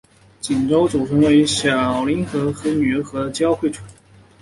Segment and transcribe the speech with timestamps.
[0.39, 3.83] 锦州主城区位于小凌河和女儿河的交汇处。